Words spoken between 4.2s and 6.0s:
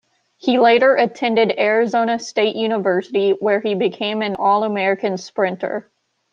an All-American sprinter.